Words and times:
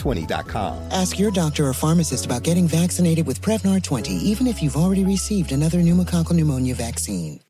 Prevnar20.com. 0.00 0.88
Ask 0.90 1.18
your 1.18 1.30
doctor 1.30 1.66
or 1.66 1.72
pharmacist 1.72 2.26
about 2.26 2.42
getting 2.42 2.66
vaccinated 2.66 3.26
with 3.26 3.40
Prevnar 3.40 3.82
20, 3.82 4.12
even 4.12 4.46
if 4.46 4.62
you've 4.62 4.76
already 4.76 5.04
received 5.04 5.52
another 5.52 5.78
pneumococcal 5.78 6.32
pneumonia 6.32 6.74
vaccine. 6.74 7.40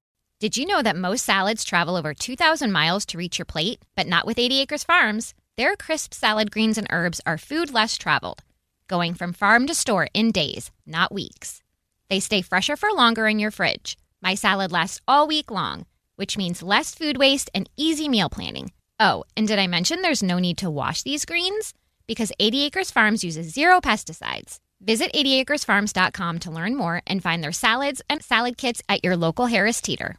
Did 0.41 0.57
you 0.57 0.67
know 0.67 0.83
that 0.83 0.97
most 0.97 1.25
salads 1.25 1.65
travel 1.65 1.97
over 1.97 2.15
2,000 2.15 2.73
miles 2.73 3.05
to 3.07 3.19
reach 3.19 3.39
your 3.39 3.45
plate? 3.45 3.83
But 3.95 4.07
not 4.07 4.27
with 4.27 4.39
80 4.39 4.61
Acres 4.61 4.85
Farms. 4.85 5.35
Their 5.57 5.77
crisp 5.77 6.15
salad 6.15 6.51
greens 6.51 6.79
and 6.79 6.87
herbs 6.91 7.21
are 7.27 7.37
food 7.37 7.73
less 7.73 7.99
traveled 7.99 8.43
going 8.91 9.15
from 9.15 9.33
farm 9.33 9.69
to 9.69 9.75
store 9.75 10.09
in 10.13 10.33
days, 10.33 10.73
not 10.85 11.13
weeks. 11.13 11.63
They 12.09 12.19
stay 12.19 12.43
fresher 12.43 12.77
for 12.77 12.91
longer 12.93 13.29
in 13.29 13.39
your 13.39 13.53
fridge. 13.53 13.97
My 14.21 14.35
salad 14.35 14.73
lasts 14.73 15.01
all 15.07 15.29
week 15.29 15.49
long, 15.49 15.87
which 16.17 16.37
means 16.37 16.61
less 16.61 16.93
food 16.93 17.17
waste 17.17 17.49
and 17.55 17.71
easy 17.77 18.09
meal 18.09 18.29
planning. 18.29 18.73
Oh, 18.99 19.23
and 19.37 19.47
did 19.47 19.61
I 19.61 19.69
mention 19.69 20.03
there's 20.03 20.25
no 20.25 20.41
need 20.41 20.59
to 20.59 20.71
wash 20.71 21.05
these 21.05 21.25
greens? 21.25 21.73
Because 22.07 22.33
80 22.39 22.65
Acres 22.65 22.91
Farms 22.91 23.23
uses 23.23 23.53
zero 23.53 23.81
pesticides. 23.81 24.57
Visit 24.81 25.13
80acresfarms.com 25.13 26.39
to 26.41 26.51
learn 26.51 26.77
more 26.77 27.03
and 27.07 27.23
find 27.23 27.45
their 27.45 27.53
salads 27.53 28.03
and 28.09 28.23
salad 28.23 28.57
kits 28.57 28.83
at 28.89 29.05
your 29.05 29.17
local 29.17 29.47
Harris 29.47 29.81
Teeter. 29.81 30.19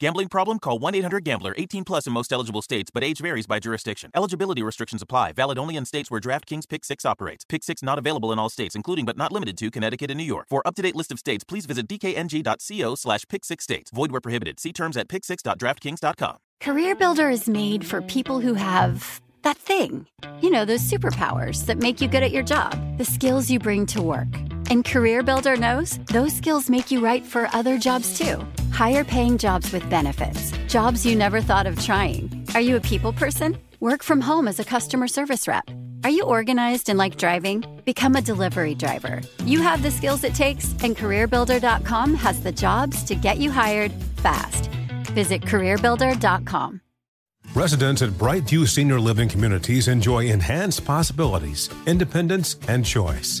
Gambling 0.00 0.28
problem? 0.28 0.58
Call 0.58 0.78
1 0.80 0.94
800 0.96 1.22
Gambler. 1.24 1.54
18 1.56 1.84
plus 1.84 2.06
in 2.06 2.12
most 2.12 2.32
eligible 2.32 2.62
states, 2.62 2.90
but 2.92 3.04
age 3.04 3.20
varies 3.20 3.46
by 3.46 3.60
jurisdiction. 3.60 4.10
Eligibility 4.14 4.62
restrictions 4.62 5.02
apply. 5.02 5.32
Valid 5.32 5.56
only 5.56 5.76
in 5.76 5.84
states 5.84 6.10
where 6.10 6.20
DraftKings 6.20 6.68
Pick 6.68 6.84
6 6.84 7.04
operates. 7.04 7.44
Pick 7.48 7.62
6 7.62 7.82
not 7.82 7.98
available 7.98 8.32
in 8.32 8.38
all 8.38 8.48
states, 8.48 8.74
including 8.74 9.04
but 9.04 9.16
not 9.16 9.30
limited 9.30 9.56
to 9.58 9.70
Connecticut 9.70 10.10
and 10.10 10.18
New 10.18 10.24
York. 10.24 10.46
For 10.50 10.66
up 10.66 10.74
to 10.76 10.82
date 10.82 10.96
list 10.96 11.12
of 11.12 11.20
states, 11.20 11.44
please 11.44 11.64
visit 11.64 11.86
dkng.co 11.86 12.94
slash 12.96 13.22
pick 13.28 13.44
6 13.44 13.62
states. 13.62 13.90
Void 13.92 14.10
where 14.10 14.20
prohibited. 14.20 14.58
See 14.58 14.72
terms 14.72 14.96
at 14.96 15.06
pick6.draftkings.com. 15.08 16.38
Career 16.60 16.96
Builder 16.96 17.30
is 17.30 17.48
made 17.48 17.86
for 17.86 18.02
people 18.02 18.40
who 18.40 18.54
have 18.54 19.20
that 19.42 19.58
thing. 19.58 20.08
You 20.40 20.50
know, 20.50 20.64
those 20.64 20.90
superpowers 20.90 21.66
that 21.66 21.78
make 21.78 22.00
you 22.00 22.08
good 22.08 22.22
at 22.22 22.32
your 22.32 22.42
job, 22.42 22.72
the 22.98 23.04
skills 23.04 23.48
you 23.48 23.60
bring 23.60 23.86
to 23.86 24.02
work. 24.02 24.34
And 24.70 24.84
Career 24.84 25.22
Builder 25.22 25.56
knows 25.56 25.98
those 26.06 26.34
skills 26.34 26.68
make 26.68 26.90
you 26.90 27.04
right 27.04 27.24
for 27.24 27.48
other 27.52 27.78
jobs 27.78 28.18
too. 28.18 28.44
Higher 28.74 29.04
paying 29.04 29.38
jobs 29.38 29.70
with 29.72 29.88
benefits, 29.88 30.50
jobs 30.66 31.06
you 31.06 31.14
never 31.14 31.40
thought 31.40 31.68
of 31.68 31.80
trying. 31.80 32.44
Are 32.54 32.60
you 32.60 32.74
a 32.74 32.80
people 32.80 33.12
person? 33.12 33.56
Work 33.78 34.02
from 34.02 34.20
home 34.20 34.48
as 34.48 34.58
a 34.58 34.64
customer 34.64 35.06
service 35.06 35.46
rep. 35.46 35.70
Are 36.02 36.10
you 36.10 36.24
organized 36.24 36.88
and 36.88 36.98
like 36.98 37.16
driving? 37.16 37.64
Become 37.84 38.16
a 38.16 38.20
delivery 38.20 38.74
driver. 38.74 39.20
You 39.44 39.62
have 39.62 39.84
the 39.84 39.92
skills 39.92 40.24
it 40.24 40.34
takes, 40.34 40.72
and 40.82 40.96
CareerBuilder.com 40.96 42.14
has 42.14 42.42
the 42.42 42.50
jobs 42.50 43.04
to 43.04 43.14
get 43.14 43.38
you 43.38 43.52
hired 43.52 43.92
fast. 44.16 44.68
Visit 45.12 45.42
CareerBuilder.com. 45.42 46.80
Residents 47.54 48.02
at 48.02 48.10
Brightview 48.10 48.66
Senior 48.66 48.98
Living 48.98 49.28
Communities 49.28 49.86
enjoy 49.86 50.26
enhanced 50.26 50.84
possibilities, 50.84 51.70
independence, 51.86 52.56
and 52.66 52.84
choice. 52.84 53.40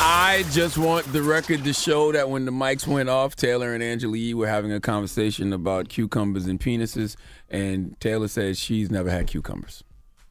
I 0.00 0.44
just 0.50 0.76
want 0.76 1.12
the 1.12 1.22
record 1.22 1.64
to 1.64 1.72
show 1.72 2.12
that 2.12 2.28
when 2.28 2.44
the 2.44 2.52
mics 2.52 2.86
went 2.86 3.08
off, 3.08 3.36
Taylor 3.36 3.74
and 3.74 3.82
Angela 3.82 4.16
Yee 4.16 4.34
were 4.34 4.48
having 4.48 4.72
a 4.72 4.80
conversation 4.80 5.52
about 5.52 5.88
cucumbers 5.88 6.46
and 6.46 6.60
penises, 6.60 7.16
and 7.48 7.98
Taylor 8.00 8.28
says 8.28 8.58
she's 8.58 8.90
never 8.90 9.10
had 9.10 9.26
cucumbers. 9.26 9.84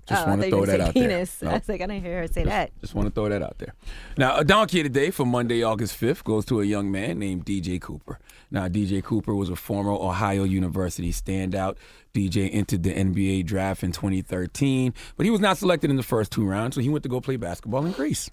Just 0.06 0.28
oh, 0.28 0.31
want 0.31 0.41
to 0.41 0.50
throw 0.50 0.66
that 0.66 0.81
out 0.81 0.94
penis. 0.94 1.35
there. 1.35 1.50
I 1.50 1.53
was 1.53 1.69
like, 1.69 1.79
I 1.79 1.88
didn't 1.88 2.03
hear 2.03 2.19
her 2.19 2.28
say 2.28 2.44
that. 2.44 2.72
Just 2.81 2.94
want 2.94 3.07
to 3.07 3.13
throw 3.13 3.29
that 3.29 3.41
out 3.41 3.57
there. 3.59 3.74
Now, 4.18 4.38
a 4.38 4.44
donkey 4.44 4.84
today 4.84 5.12
for 5.12 5.25
Monday, 5.25 5.63
August 5.63 6.00
5th 6.00 6.25
goes 6.25 6.44
to 6.45 6.59
a 6.59 6.66
young 6.66 6.91
man 6.91 7.19
named 7.19 7.45
DJ 7.45 7.80
Cooper. 7.80 8.19
Now, 8.51 8.68
DJ 8.68 9.01
Cooper 9.01 9.34
was 9.34 9.50
a 9.50 9.56
former 9.56 9.91
Ohio 9.91 10.44
University 10.44 11.13
standout. 11.13 11.78
DJ 12.13 12.50
entered 12.51 12.84
the 12.84 12.94
NBA 12.94 13.45
draft 13.45 13.81
in 13.81 13.94
2013, 13.94 14.94
but 15.16 15.25
he 15.25 15.30
was 15.30 15.40
not 15.40 15.57
selected 15.57 15.90
in 15.90 15.95
the 15.95 16.03
first 16.03 16.31
two 16.31 16.45
rounds, 16.45 16.75
so 16.75 16.81
he 16.81 16.90
went 16.90 17.03
to 17.03 17.09
go 17.09 17.22
play 17.22 17.38
basketball 17.38 17.85
in 17.85 17.94
Greece. 17.94 18.30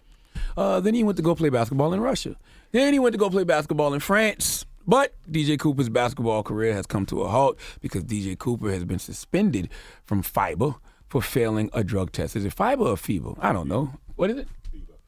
Uh, 0.57 0.81
then 0.81 0.95
he 0.95 1.05
went 1.05 1.17
to 1.17 1.23
go 1.23 1.35
play 1.35 1.49
basketball 1.49 1.93
in 1.93 2.01
Russia. 2.01 2.37
Then 2.73 2.93
he 2.93 2.99
went 2.99 3.13
to 3.13 3.19
go 3.19 3.31
play 3.31 3.45
basketball 3.45 3.95
in 3.95 4.01
France. 4.01 4.65
But 4.87 5.15
DJ 5.31 5.59
Cooper's 5.59 5.89
basketball 5.89 6.43
career 6.43 6.75
has 6.75 6.87
come 6.87 7.07
to 7.07 7.23
a 7.23 7.29
halt 7.29 7.59
because 7.81 8.05
DJ 8.05 8.37
Cooper 8.37 8.71
has 8.71 8.85
been 8.85 8.99
suspended 8.99 9.69
from 10.05 10.23
FIBA 10.23 10.77
for 11.09 11.23
failing 11.23 11.71
a 11.73 11.85
drug 11.85 12.13
test. 12.13 12.35
Is 12.37 12.45
it 12.45 12.57
FIBA 12.57 12.81
or 12.81 12.97
FIBA? 12.97 13.39
I 13.41 13.53
don't 13.53 13.69
know. 13.69 13.93
What 14.17 14.31
is 14.31 14.39
it? 14.39 14.49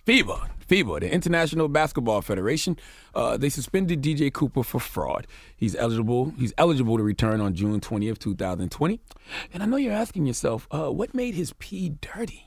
FIBA. 0.07 0.51
FIBA, 0.69 1.01
the 1.01 1.13
International 1.13 1.69
Basketball 1.69 2.23
Federation. 2.23 2.79
Uh, 3.15 3.37
they 3.37 3.49
suspended 3.49 4.03
DJ 4.03 4.33
Cooper 4.33 4.63
for 4.63 4.81
fraud. 4.81 5.27
He's 5.57 5.77
eligible. 5.77 6.33
He's 6.39 6.53
eligible 6.57 6.97
to 6.97 7.03
return 7.03 7.41
on 7.41 7.55
June 7.55 7.81
20th, 7.81 8.19
2020. 8.19 9.01
And 9.53 9.63
I 9.63 9.67
know 9.67 9.77
you're 9.77 9.93
asking 9.93 10.27
yourself, 10.27 10.67
uh, 10.71 10.91
what 10.91 11.15
made 11.15 11.35
his 11.35 11.53
pee 11.59 11.97
dirty? 12.01 12.47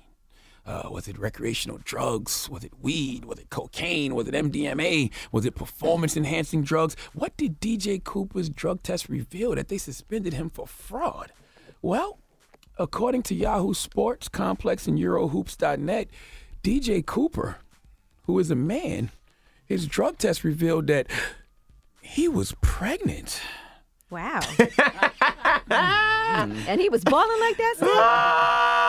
Uh, 0.65 0.89
was 0.89 1.07
it 1.07 1.17
recreational 1.19 1.79
drugs? 1.83 2.49
Was 2.49 2.63
it 2.63 2.73
weed? 2.81 3.25
Was 3.25 3.37
it 3.37 3.51
cocaine? 3.51 4.15
Was 4.15 4.27
it 4.27 4.33
MDMA? 4.33 5.11
Was 5.31 5.45
it 5.45 5.55
performance 5.55 6.17
enhancing 6.17 6.63
drugs? 6.63 6.95
What 7.13 7.37
did 7.37 7.61
DJ 7.61 8.03
Cooper's 8.03 8.49
drug 8.49 8.81
test 8.81 9.07
reveal 9.07 9.53
that 9.53 9.67
they 9.67 9.77
suspended 9.77 10.33
him 10.33 10.49
for 10.49 10.65
fraud? 10.65 11.31
Well, 11.83 12.17
according 12.79 13.23
to 13.23 13.35
Yahoo 13.35 13.75
Sports 13.75 14.27
Complex 14.27 14.87
and 14.87 14.97
Eurohoops.net, 14.97 16.07
DJ 16.63 17.05
Cooper, 17.05 17.57
who 18.23 18.39
is 18.39 18.49
a 18.49 18.55
man, 18.55 19.11
his 19.67 19.85
drug 19.85 20.17
test 20.17 20.43
revealed 20.43 20.87
that 20.87 21.05
he 22.01 22.27
was 22.27 22.55
pregnant. 22.61 23.39
Wow. 24.09 24.41
and 25.69 26.81
he 26.81 26.89
was 26.89 27.03
balling 27.03 27.39
like 27.39 27.57
that. 27.57 28.81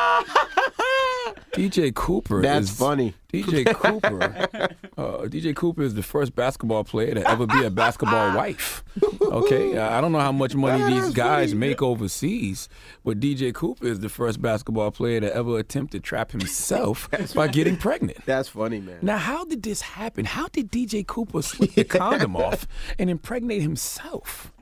DJ 1.56 1.94
Cooper. 1.94 2.43
That's 2.43 2.70
is, 2.70 2.79
funny. 2.79 3.14
DJ 3.32 3.73
Cooper. 3.75 4.69
uh, 4.99 5.26
DJ 5.26 5.55
Cooper 5.55 5.82
is 5.82 5.94
the 5.94 6.03
first 6.03 6.35
basketball 6.35 6.85
player 6.85 7.14
to 7.14 7.29
ever 7.29 7.47
be 7.47 7.64
a 7.64 7.70
basketball 7.70 8.37
wife. 8.37 8.85
Okay, 9.23 9.79
I 9.79 10.00
don't 10.00 10.12
know 10.12 10.20
how 10.20 10.32
much 10.32 10.55
money 10.55 10.94
these 10.94 11.12
guys 11.12 11.55
make 11.55 11.82
overseas, 11.82 12.69
but 13.05 13.20
DJ 13.20 13.53
Cooper 13.53 13.87
is 13.87 14.00
the 14.00 14.08
first 14.08 14.41
basketball 14.41 14.91
player 14.91 15.20
to 15.20 15.35
ever 15.35 15.58
attempt 15.58 15.93
to 15.93 16.00
trap 16.00 16.32
himself 16.32 17.08
by 17.35 17.49
getting 17.49 17.76
pregnant. 17.76 18.25
That's 18.26 18.49
funny, 18.49 18.81
man. 18.81 18.99
Now, 19.03 19.19
how 19.19 19.44
did 19.44 19.62
this 19.62 19.81
happen? 19.81 20.25
How 20.25 20.49
did 20.49 20.70
DJ 20.70 21.06
Cooper 21.06 21.43
slip 21.43 21.75
the 21.75 21.85
condom 21.85 22.37
off 22.37 22.67
and 22.99 23.11
impregnate 23.11 23.62
himself? 23.62 24.53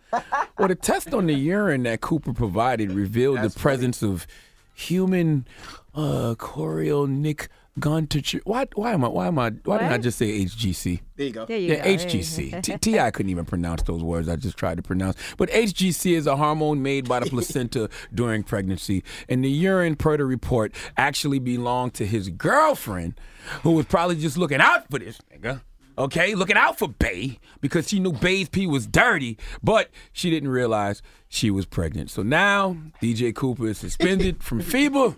Well, 0.58 0.68
the 0.68 0.76
test 0.76 1.12
on 1.12 1.26
the 1.26 1.34
urine 1.34 1.82
that 1.84 2.00
Cooper 2.00 2.32
provided 2.32 2.92
revealed 2.92 3.42
the 3.42 3.50
presence 3.50 4.02
of 4.02 4.26
human 4.74 5.46
uh, 5.94 6.34
chorionic 6.36 7.48
gontature. 7.78 8.40
Why? 8.44 8.66
Why 8.74 8.92
am 8.92 9.04
I? 9.04 9.08
Why 9.08 9.26
am 9.28 9.38
I? 9.38 9.50
Why 9.64 9.78
didn't 9.78 9.92
I 9.92 9.98
just 9.98 10.18
say 10.18 10.44
HGC? 10.44 11.00
There 11.16 11.26
you 11.26 11.32
go. 11.32 11.46
There 11.46 11.58
you 11.58 11.72
Yeah, 11.74 11.84
go. 11.84 11.90
HGC. 11.90 12.50
go. 12.52 12.60
T- 12.62 12.78
T.I. 12.78 13.10
couldn't 13.10 13.30
even 13.30 13.44
pronounce 13.44 13.82
those 13.82 14.02
words. 14.02 14.28
I 14.28 14.36
just 14.36 14.56
tried 14.56 14.76
to 14.76 14.82
pronounce. 14.82 15.16
But 15.36 15.50
HGC 15.50 16.12
is 16.16 16.26
a 16.26 16.36
hormone 16.36 16.82
made 16.82 17.08
by 17.08 17.20
the 17.20 17.26
placenta 17.26 17.88
during 18.14 18.42
pregnancy. 18.42 19.02
And 19.28 19.44
the 19.44 19.50
urine, 19.50 19.96
per 19.96 20.16
the 20.16 20.24
report, 20.24 20.72
actually 20.96 21.38
belonged 21.38 21.94
to 21.94 22.06
his 22.06 22.28
girlfriend, 22.30 23.18
who 23.62 23.72
was 23.72 23.86
probably 23.86 24.16
just 24.16 24.36
looking 24.38 24.60
out 24.60 24.88
for 24.90 24.98
this 24.98 25.18
nigga. 25.32 25.62
Okay, 25.96 26.34
looking 26.34 26.56
out 26.56 26.76
for 26.76 26.88
Bay 26.88 27.38
because 27.60 27.88
she 27.88 28.00
knew 28.00 28.12
Bay's 28.12 28.48
pee 28.48 28.66
was 28.66 28.84
dirty, 28.84 29.38
but 29.62 29.90
she 30.12 30.28
didn't 30.28 30.48
realize 30.48 31.02
she 31.28 31.52
was 31.52 31.66
pregnant. 31.66 32.10
So 32.10 32.24
now 32.24 32.76
DJ 33.00 33.32
Cooper 33.32 33.68
is 33.68 33.78
suspended 33.78 34.42
from 34.42 34.60
FIBA 34.62 35.14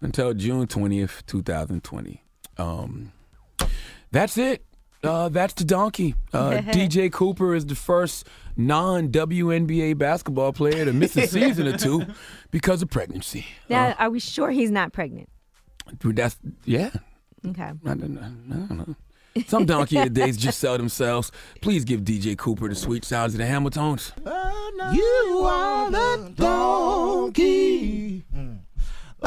until 0.00 0.34
June 0.34 0.66
20th, 0.66 1.24
2020. 1.26 2.22
Um, 2.56 3.12
that's 4.10 4.38
it. 4.38 4.64
Uh, 5.02 5.28
that's 5.28 5.54
the 5.54 5.64
donkey. 5.64 6.14
Uh, 6.32 6.50
DJ 6.60 7.12
Cooper 7.12 7.54
is 7.54 7.66
the 7.66 7.74
first 7.74 8.26
non 8.56 9.08
WNBA 9.08 9.96
basketball 9.96 10.52
player 10.52 10.84
to 10.84 10.92
miss 10.92 11.16
a 11.16 11.26
season 11.28 11.68
or 11.68 11.76
two 11.76 12.04
because 12.50 12.82
of 12.82 12.90
pregnancy. 12.90 13.46
Now, 13.68 13.94
are 13.98 14.10
we 14.10 14.18
sure 14.18 14.50
he's 14.50 14.70
not 14.70 14.92
pregnant? 14.92 15.28
That's 16.02 16.36
yeah. 16.64 16.90
Okay. 17.46 17.62
I 17.62 17.70
don't, 17.84 18.10
know. 18.10 18.20
I 18.20 18.54
don't 18.56 18.78
know. 18.78 18.96
Some 19.46 19.66
donkey 19.66 19.98
of 19.98 20.04
the 20.04 20.10
days 20.10 20.36
just 20.36 20.58
sell 20.58 20.76
themselves. 20.76 21.30
Please 21.60 21.84
give 21.84 22.00
DJ 22.00 22.36
Cooper 22.36 22.68
the 22.68 22.74
sweet 22.74 23.04
sounds 23.04 23.34
of 23.34 23.38
the 23.38 23.44
Hamiltones. 23.44 24.12
You 24.94 25.42
are 25.44 25.90
the 25.90 26.32
donkey 26.34 27.77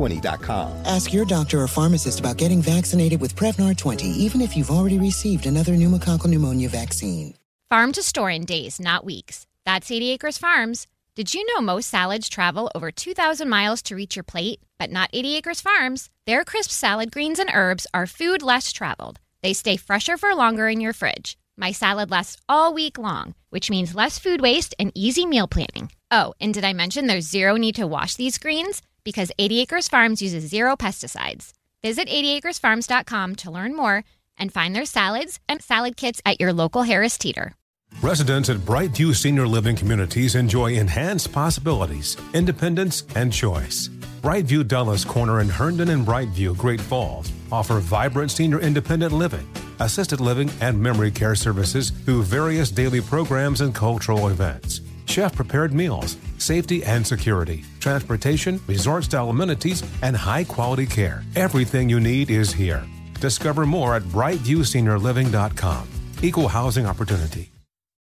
Prevnar20.com. 0.00 0.86
Ask 0.86 1.12
your 1.12 1.24
doctor 1.24 1.60
or 1.60 1.68
pharmacist 1.68 2.20
about 2.20 2.36
getting 2.36 2.62
vaccinated 2.62 3.20
with 3.20 3.36
Prevnar 3.36 3.76
20, 3.76 4.06
even 4.06 4.40
if 4.40 4.56
you've 4.56 4.70
already 4.70 4.98
received 4.98 5.46
another 5.46 5.72
pneumococcal 5.72 6.26
pneumonia 6.26 6.68
vaccine. 6.68 7.34
Farm 7.68 7.92
to 7.92 8.02
store 8.02 8.30
in 8.30 8.44
days, 8.44 8.80
not 8.80 9.04
weeks. 9.04 9.46
That's 9.64 9.90
80 9.90 10.10
Acres 10.10 10.38
Farms. 10.38 10.86
Did 11.14 11.34
you 11.34 11.44
know 11.46 11.60
most 11.60 11.88
salads 11.88 12.28
travel 12.28 12.70
over 12.74 12.90
2,000 12.90 13.48
miles 13.48 13.82
to 13.82 13.94
reach 13.94 14.16
your 14.16 14.22
plate? 14.22 14.60
But 14.78 14.90
not 14.90 15.10
80 15.12 15.36
Acres 15.36 15.60
Farms. 15.60 16.08
Their 16.26 16.44
crisp 16.44 16.70
salad 16.70 17.12
greens 17.12 17.38
and 17.38 17.50
herbs 17.52 17.86
are 17.92 18.06
food 18.06 18.42
less 18.42 18.72
traveled. 18.72 19.20
They 19.42 19.52
stay 19.52 19.76
fresher 19.76 20.16
for 20.16 20.34
longer 20.34 20.68
in 20.68 20.80
your 20.80 20.92
fridge. 20.92 21.36
My 21.56 21.72
salad 21.72 22.10
lasts 22.10 22.38
all 22.48 22.72
week 22.72 22.96
long, 22.96 23.34
which 23.50 23.70
means 23.70 23.94
less 23.94 24.18
food 24.18 24.40
waste 24.40 24.74
and 24.78 24.92
easy 24.94 25.26
meal 25.26 25.46
planning. 25.46 25.92
Oh, 26.10 26.32
and 26.40 26.54
did 26.54 26.64
I 26.64 26.72
mention 26.72 27.06
there's 27.06 27.28
zero 27.28 27.56
need 27.56 27.74
to 27.74 27.86
wash 27.86 28.14
these 28.14 28.38
greens? 28.38 28.82
Because 29.04 29.32
80 29.38 29.60
Acres 29.60 29.88
Farms 29.88 30.22
uses 30.22 30.44
zero 30.48 30.76
pesticides. 30.76 31.52
Visit 31.82 32.08
80acresfarms.com 32.08 33.36
to 33.36 33.50
learn 33.50 33.74
more 33.74 34.04
and 34.38 34.52
find 34.52 34.74
their 34.74 34.84
salads 34.84 35.40
and 35.48 35.62
salad 35.62 35.96
kits 35.96 36.20
at 36.24 36.40
your 36.40 36.52
local 36.52 36.82
Harris 36.82 37.16
Teeter. 37.18 37.54
Residents 38.02 38.48
at 38.48 38.56
Brightview 38.58 39.14
Senior 39.14 39.46
Living 39.46 39.76
Communities 39.76 40.34
enjoy 40.34 40.72
enhanced 40.72 41.32
possibilities, 41.32 42.16
independence, 42.32 43.04
and 43.14 43.32
choice. 43.32 43.88
Brightview 44.22 44.66
Dulles 44.66 45.04
Corner 45.04 45.40
in 45.40 45.48
Herndon 45.48 45.90
and 45.90 46.06
Brightview, 46.06 46.56
Great 46.56 46.80
Falls, 46.80 47.30
offer 47.50 47.78
vibrant 47.78 48.30
senior 48.30 48.60
independent 48.60 49.12
living, 49.12 49.46
assisted 49.80 50.20
living, 50.20 50.50
and 50.60 50.80
memory 50.80 51.10
care 51.10 51.34
services 51.34 51.90
through 51.90 52.22
various 52.22 52.70
daily 52.70 53.00
programs 53.00 53.60
and 53.60 53.74
cultural 53.74 54.28
events. 54.28 54.80
Chef 55.06 55.34
prepared 55.34 55.74
meals, 55.74 56.16
safety 56.40 56.84
and 56.84 57.06
security, 57.06 57.64
transportation, 57.78 58.60
resort 58.66 59.04
style 59.04 59.30
amenities, 59.30 59.82
and 60.02 60.16
high 60.16 60.44
quality 60.44 60.86
care. 60.86 61.22
Everything 61.36 61.88
you 61.88 62.00
need 62.00 62.30
is 62.30 62.52
here. 62.52 62.84
Discover 63.20 63.66
more 63.66 63.94
at 63.96 64.02
brightviewseniorliving.com. 64.02 65.88
Equal 66.22 66.48
housing 66.48 66.86
opportunity. 66.86 67.50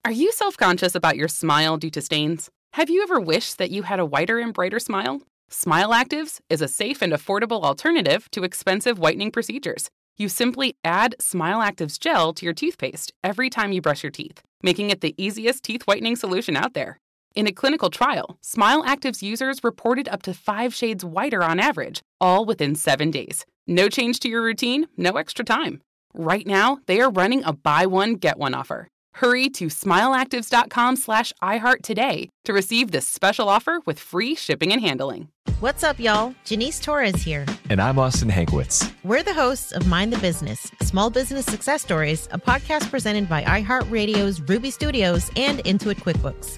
Are 0.05 0.11
you 0.11 0.31
self 0.31 0.55
conscious 0.57 0.95
about 0.95 1.17
your 1.17 1.27
smile 1.27 1.77
due 1.77 1.91
to 1.91 2.01
stains? 2.01 2.49
Have 2.73 2.89
you 2.89 3.03
ever 3.03 3.19
wished 3.19 3.57
that 3.57 3.71
you 3.71 3.83
had 3.83 3.99
a 3.99 4.05
whiter 4.05 4.39
and 4.39 4.53
brighter 4.53 4.79
smile? 4.79 5.21
Smile 5.49 5.89
Actives 5.89 6.39
is 6.49 6.61
a 6.61 6.67
safe 6.67 7.01
and 7.01 7.11
affordable 7.11 7.63
alternative 7.63 8.29
to 8.31 8.43
expensive 8.43 8.99
whitening 8.99 9.31
procedures. 9.31 9.89
You 10.17 10.29
simply 10.29 10.75
add 10.83 11.15
Smile 11.19 11.59
Actives 11.59 11.99
gel 11.99 12.33
to 12.33 12.45
your 12.45 12.53
toothpaste 12.53 13.11
every 13.23 13.49
time 13.49 13.71
you 13.71 13.81
brush 13.81 14.03
your 14.03 14.11
teeth, 14.11 14.41
making 14.61 14.89
it 14.89 15.01
the 15.01 15.15
easiest 15.17 15.63
teeth 15.63 15.83
whitening 15.83 16.15
solution 16.15 16.55
out 16.55 16.73
there. 16.73 16.99
In 17.35 17.47
a 17.47 17.51
clinical 17.51 17.89
trial, 17.89 18.37
Smile 18.41 18.83
Actives 18.83 19.21
users 19.21 19.63
reported 19.63 20.09
up 20.09 20.23
to 20.23 20.33
five 20.33 20.73
shades 20.73 21.05
whiter 21.05 21.43
on 21.43 21.59
average, 21.59 22.01
all 22.19 22.43
within 22.43 22.75
seven 22.75 23.11
days. 23.11 23.45
No 23.67 23.87
change 23.87 24.19
to 24.21 24.29
your 24.29 24.41
routine, 24.41 24.87
no 24.97 25.11
extra 25.11 25.45
time. 25.45 25.81
Right 26.13 26.47
now, 26.47 26.79
they 26.87 26.99
are 26.99 27.11
running 27.11 27.43
a 27.45 27.53
buy 27.53 27.85
one, 27.85 28.15
get 28.15 28.39
one 28.39 28.55
offer. 28.55 28.87
Hurry 29.13 29.49
to 29.49 29.67
smileactives.com 29.67 30.95
slash 30.95 31.31
iHeart 31.41 31.81
today 31.83 32.29
to 32.45 32.53
receive 32.53 32.91
this 32.91 33.07
special 33.07 33.47
offer 33.47 33.79
with 33.85 33.99
free 33.99 34.33
shipping 34.33 34.71
and 34.71 34.81
handling. 34.81 35.27
What's 35.59 35.83
up, 35.83 35.99
y'all? 35.99 36.33
Janice 36.45 36.79
Torres 36.79 37.21
here. 37.21 37.45
And 37.69 37.81
I'm 37.81 37.99
Austin 37.99 38.29
Hankwitz. 38.29 38.91
We're 39.03 39.23
the 39.23 39.33
hosts 39.33 39.71
of 39.71 39.87
Mind 39.87 40.13
the 40.13 40.17
Business 40.19 40.71
Small 40.81 41.09
Business 41.09 41.45
Success 41.45 41.81
Stories, 41.83 42.27
a 42.31 42.39
podcast 42.39 42.89
presented 42.89 43.29
by 43.29 43.43
iHeartRadio's 43.43 44.41
Ruby 44.41 44.71
Studios 44.71 45.29
and 45.35 45.59
Intuit 45.59 45.97
QuickBooks. 45.97 46.57